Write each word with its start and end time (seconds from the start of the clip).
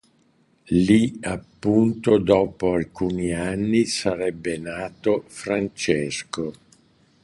Lì 0.85 1.19
appunto 1.21 2.17
dopo 2.17 2.73
alcuni 2.73 3.33
anni 3.35 3.85
sarebbe 3.85 4.57
nato 4.57 5.25
Francesco. 5.27 6.53